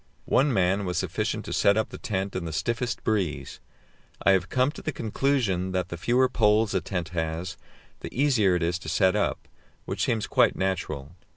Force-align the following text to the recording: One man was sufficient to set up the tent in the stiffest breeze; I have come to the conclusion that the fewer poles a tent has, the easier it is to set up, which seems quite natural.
One 0.25 0.51
man 0.51 0.83
was 0.83 0.97
sufficient 0.97 1.45
to 1.45 1.53
set 1.53 1.77
up 1.77 1.89
the 1.89 1.99
tent 1.99 2.35
in 2.35 2.43
the 2.45 2.51
stiffest 2.51 3.03
breeze; 3.03 3.59
I 4.23 4.31
have 4.31 4.49
come 4.49 4.71
to 4.71 4.81
the 4.81 4.91
conclusion 4.91 5.73
that 5.73 5.89
the 5.89 5.95
fewer 5.95 6.27
poles 6.27 6.73
a 6.73 6.81
tent 6.81 7.09
has, 7.09 7.55
the 7.99 8.09
easier 8.11 8.55
it 8.55 8.63
is 8.63 8.79
to 8.79 8.89
set 8.89 9.15
up, 9.15 9.47
which 9.85 10.03
seems 10.03 10.25
quite 10.25 10.55
natural. 10.55 11.11